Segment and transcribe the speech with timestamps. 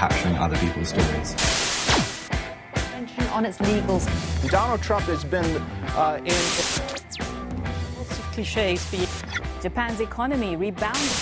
[0.00, 1.36] capturing other people's stories.
[3.36, 4.08] On its legals.
[4.50, 5.44] Donald Trump has been
[5.94, 6.40] uh, in.
[7.98, 9.06] Lots of cliches for you.
[9.60, 11.12] Japan's economy rebounded.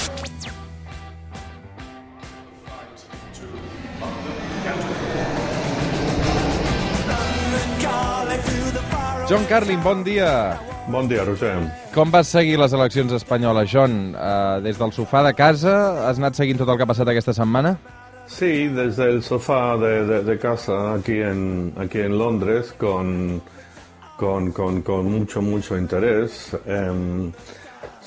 [9.28, 10.56] John Carlin, bon dia.
[10.86, 11.66] Bon dia, Roger.
[11.92, 14.14] Com vas seguir les eleccions espanyoles, John?
[14.14, 15.74] Uh, des del sofà de casa
[16.06, 17.74] has anat seguint tot el que ha passat aquesta setmana?
[18.28, 23.40] Sí, desde el sofá de, casa aquí en, aquí en Londres con,
[24.18, 26.56] con, con, mucho, mucho interés.
[26.66, 27.32] Eh,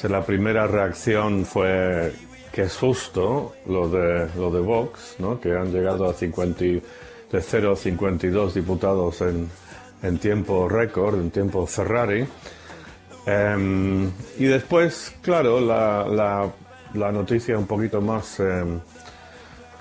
[0.03, 2.13] la primera reacción fue
[2.51, 5.39] que es justo lo de, lo de Vox, ¿no?
[5.39, 6.81] que han llegado a 50, de
[7.41, 9.49] 0 a 52 diputados en,
[10.03, 12.25] en tiempo récord, en tiempo Ferrari.
[13.25, 16.51] Em, y después, claro, la, la,
[16.93, 18.79] la, noticia un poquito más em,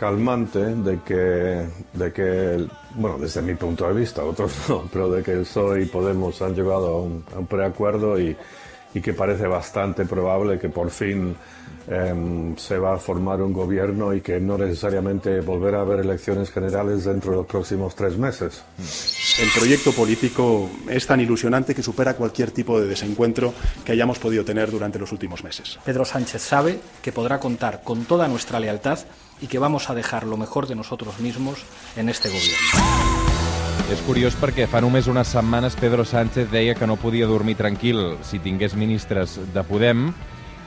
[0.00, 5.22] calmante de que, de que, bueno, desde mi punto de vista, otros no, pero de
[5.22, 8.34] que el PSOE y Podemos han llegado a un, a un preacuerdo y,
[8.94, 11.36] y que parece bastante probable que por fin
[11.88, 16.50] eh, se va a formar un gobierno y que no necesariamente volverá a haber elecciones
[16.50, 18.62] generales dentro de los próximos tres meses.
[19.40, 24.44] El proyecto político es tan ilusionante que supera cualquier tipo de desencuentro que hayamos podido
[24.44, 25.78] tener durante los últimos meses.
[25.84, 28.98] Pedro Sánchez sabe que podrá contar con toda nuestra lealtad
[29.40, 31.64] y que vamos a dejar lo mejor de nosotros mismos
[31.96, 33.29] en este gobierno.
[33.88, 38.18] És curiós perquè fa només unes setmanes Pedro Sánchez deia que no podia dormir tranquil
[38.26, 40.10] si tingués ministres de Podem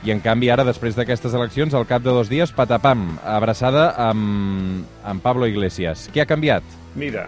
[0.04, 4.84] i en canvi ara, després d'aquestes eleccions, al cap de dos dies, patapam, abraçada amb,
[5.04, 6.10] amb Pablo Iglesias.
[6.12, 6.66] Què ha canviat?
[6.98, 7.24] Mira,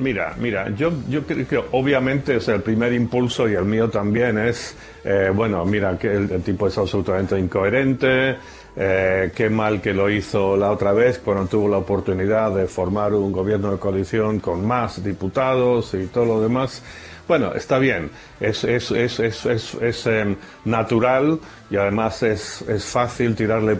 [0.00, 4.38] Mira, mira, yo, yo creo que obviamente es el primer impulso y el mío también
[4.38, 4.74] es,
[5.04, 8.36] eh, bueno, mira, que el, el, tipo es absolutamente incoherente,
[8.76, 13.14] eh, qué mal que lo hizo la otra vez cuando tuvo la oportunidad de formar
[13.14, 16.82] un gobierno de coalición con más diputados y todo lo demás.
[17.26, 21.38] Bueno, está bien, es, es, es, es, eh, natural
[21.70, 23.76] y además es, fácil tirarle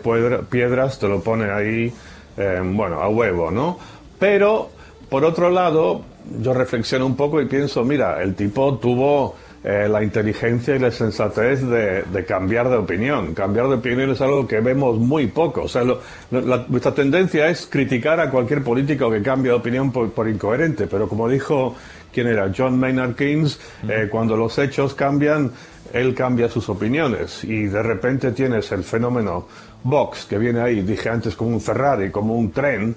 [0.49, 1.93] piedras, te lo pone ahí,
[2.37, 3.77] eh, bueno, a huevo, ¿no?
[4.21, 4.71] Pero,
[5.09, 6.03] por otro lado,
[6.41, 10.91] yo reflexiono un poco y pienso, mira, el tipo tuvo eh, la inteligencia y la
[10.91, 13.35] sensatez de, cambiar de opinión.
[13.35, 15.63] Cambiar de opinión es algo que vemos muy poco.
[15.63, 16.01] O sea, lo,
[16.31, 21.29] nuestra tendencia es criticar a cualquier político que cambie de opinión por incoherente, pero como
[21.29, 21.77] dijo,
[22.13, 22.53] ¿quién era?
[22.57, 25.51] John Maynard Keynes, eh, cuando los hechos cambian,
[25.93, 29.49] él cambia sus opiniones y de repente tienes el fenómeno
[29.83, 32.95] Vox que viene ahí, dije antes, como un Ferrari, como un tren,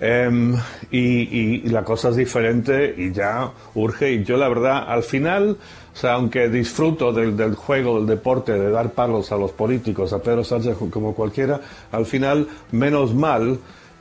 [0.00, 0.56] Um,
[0.90, 4.12] y, y, y, la cosa es diferente y ya urge.
[4.12, 5.56] Y yo la verdad, al final,
[5.92, 10.12] o sea, aunque disfruto del, del, juego, del deporte, de dar palos a los políticos,
[10.12, 11.60] a Pedro Sánchez como cualquiera,
[11.92, 13.58] al final, menos mal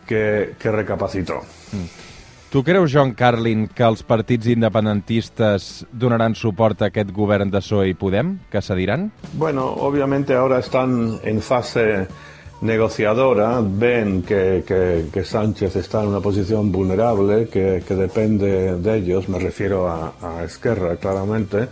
[0.07, 1.41] que, que recapacitó.
[1.72, 2.12] Mm.
[2.53, 7.88] Tu creus, John Carlin, que els partits independentistes donaran suport a aquest govern de PSOE
[7.90, 9.08] i Podem, que cediran?
[9.41, 12.06] Bueno, obviamente ahora están en fase
[12.62, 18.97] negociadora ven que, que, que, Sánchez está en una posición vulnerable, que, que depende de
[18.97, 21.69] ellos, me refiero a, a Esquerra claramente,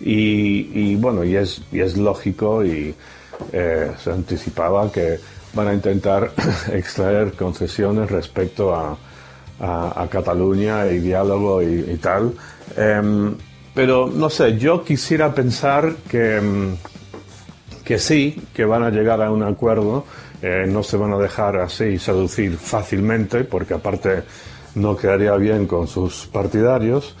[0.00, 2.92] y, y, bueno, y es, y es lógico y
[3.52, 5.20] eh, se anticipaba que
[5.54, 6.32] van a intentar
[6.72, 8.98] extraer concesiones respecto a,
[9.60, 12.32] a, a Cataluña y diálogo y, y tal.
[12.76, 13.34] Eh,
[13.76, 16.40] pero no sé, yo quisiera pensar que,
[17.84, 20.06] que sí, que van a llegar a un acuerdo,
[20.40, 24.22] eh, no se van a dejar así seducir fácilmente, porque aparte
[24.76, 27.14] no quedaría bien con sus partidarios,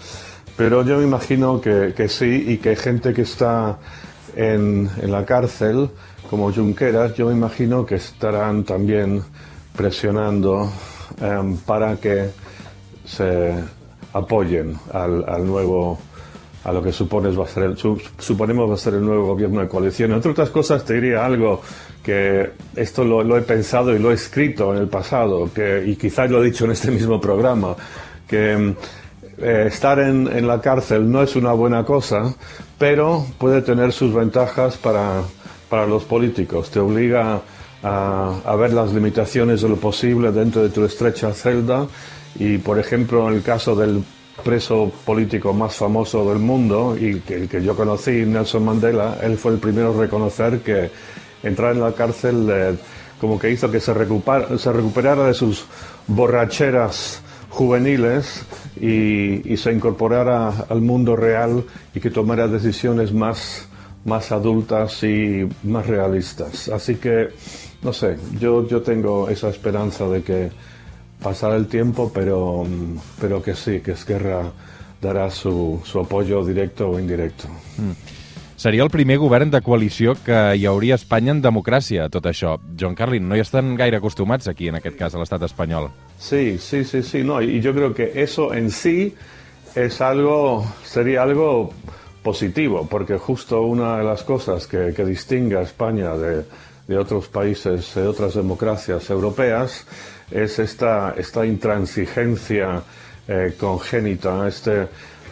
[0.56, 3.76] pero yo me imagino que, que sí y que gente que está
[4.34, 5.90] en, en, la cárcel,
[6.30, 9.22] como Junqueras, yo me imagino que estarán también
[9.76, 10.70] presionando
[11.20, 12.30] eh, para que
[13.04, 13.54] se
[14.12, 15.98] apoyen al, nuevo
[16.64, 17.76] a lo que supones va a ser
[18.18, 20.12] suponemos va a ser el nuevo gobierno de coalición.
[20.12, 21.60] Entre otras cosas, te diría algo
[22.02, 26.30] que esto lo, he pensado y lo he escrito en el pasado, que, y quizás
[26.30, 27.76] lo he dicho en este mismo programa,
[28.26, 28.74] que
[29.38, 32.34] eh, estar en, en, la cárcel no es una buena cosa,
[32.78, 35.22] pero puede tener sus ventajas para,
[35.68, 36.70] para los políticos.
[36.70, 37.42] Te obliga
[37.86, 41.86] a, a, ver las limitaciones de lo posible dentro de tu estrecha celda.
[42.38, 44.02] Y, por ejemplo, en el caso del
[44.42, 49.36] preso político más famoso del mundo y que el que yo conocí, Nelson Mandela, él
[49.38, 50.90] fue el primero a reconocer que
[51.42, 52.76] entrar en la cárcel eh,
[53.20, 55.64] como que hizo que se, recuper, se recuperara de sus
[56.06, 58.44] borracheras juveniles
[58.78, 63.66] y, y, se incorporara al mundo real y que tomara decisiones más,
[64.06, 66.68] más adultas y más realistas.
[66.68, 67.28] Así que,
[67.82, 70.50] no sé, yo, yo tengo esa esperanza de que
[71.22, 74.52] pasará el tiempo, pero, mm, pero que sí, que Esquerra
[75.02, 77.48] darà su, su apoyo directo o indirecto.
[78.56, 82.56] Seria el primer govern de coalició que hi hauria a Espanya en democràcia, tot això.
[82.80, 85.90] John Carlin, no hi estan gaire acostumats aquí, en aquest cas, a l'estat espanyol.
[86.18, 89.14] Sí, sí, sí, sí, no, y yo creo que eso en sí
[89.74, 91.70] es algo, sería algo
[92.30, 96.42] positivo, porque justo una de las cosas que, que distingue a España de,
[96.88, 99.86] de otros países, de otras democracias europeas,
[100.32, 102.82] es esta, esta intransigencia
[103.28, 104.88] eh, congénita, este,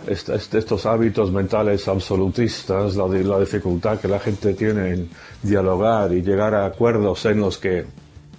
[0.07, 5.09] este- este- estos hábitos mentales absolutistas, la, la dificultad que la gente tiene en
[5.43, 7.85] dialogar y llegar a acuerdos en los que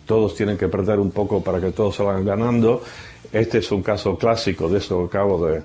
[0.06, 2.82] todos tienen que perder un poco para que todos salgan ganando.
[3.34, 5.62] Este es un caso clásico de eso que acabo de-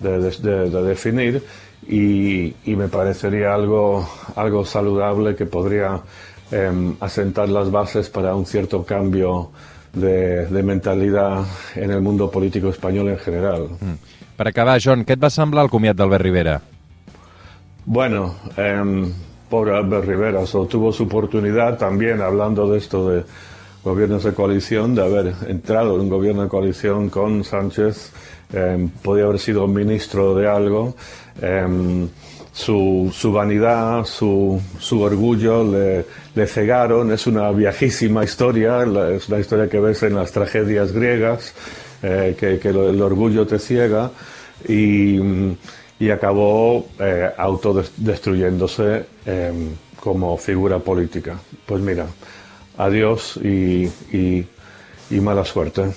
[0.00, 1.42] de- de- de definir
[1.90, 6.00] y, y me parecería algo, algo saludable que podría
[6.52, 9.50] em, asentar las bases para un cierto cambio
[9.92, 11.44] de, de mentalidad
[11.74, 13.68] en el mundo político español en general.
[14.38, 16.54] Per acabar, John, què et va semblar el comiat d'Albert Rivera?
[17.84, 19.10] Bueno, em,
[19.50, 23.24] pobre Albert Rivera, so, tuvo su oportunidad también, hablando de esto de
[23.82, 28.12] gobiernos de coalición, de haber entrado en un gobierno de coalición con Sánchez,
[28.52, 30.94] em, podía haber sido ministro de algo.
[31.42, 32.08] em,
[32.52, 36.04] su, su vanidad, su, su orgullo le,
[36.34, 37.12] le cegaron.
[37.12, 38.82] Es una viejísima historia,
[39.14, 41.54] es una historia que ves en las tragedias griegas,
[42.02, 44.10] eh, que, que el orgullo te ciega
[44.68, 45.18] y,
[45.98, 49.52] y acabó eh, autodestruyéndose eh,
[50.00, 51.38] como figura política.
[51.66, 52.06] Pues mira,
[52.84, 54.46] adiós y, y-
[55.10, 55.90] y mala suerte.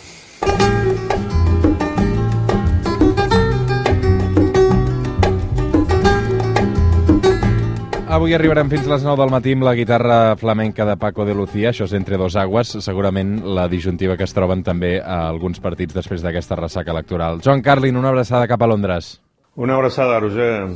[8.13, 11.33] Avui arribarem fins a les 9 del matí amb la guitarra flamenca de Paco de
[11.33, 15.59] Lucía, això és Entre dos aguas, segurament la disjuntiva que es troben també a alguns
[15.59, 17.39] partits després d'aquesta ressaca electoral.
[17.41, 19.19] John Carlin, una abraçada cap a Londres.
[19.55, 20.75] Una abrazada, Roger.